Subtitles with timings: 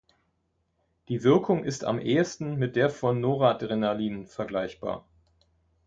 [1.09, 5.07] Die Wirkung ist am ehesten mit der von Noradrenalin vergleichbar.